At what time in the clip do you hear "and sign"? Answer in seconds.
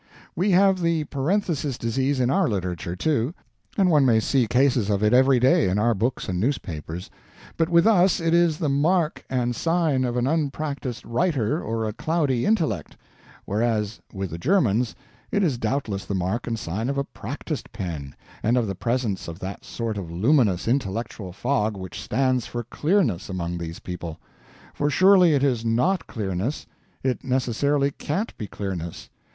9.29-10.03, 16.47-16.89